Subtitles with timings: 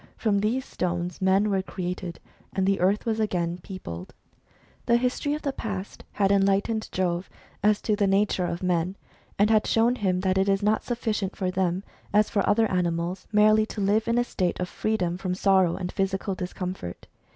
[0.17, 2.19] From these stones men were created,
[2.53, 4.15] and the earth was again peopled.
[4.87, 7.29] The history of the past had enlightened Jove
[7.61, 8.95] as to the nature of men,
[9.37, 11.83] and had shown him that it is not sufiicient for them,
[12.15, 15.91] as for other animals, merely to live in a state of freedom from sorrow and
[15.91, 17.05] physical discom fort.